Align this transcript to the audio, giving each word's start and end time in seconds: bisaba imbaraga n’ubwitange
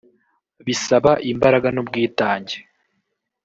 bisaba 0.65 1.11
imbaraga 1.31 1.67
n’ubwitange 1.71 2.57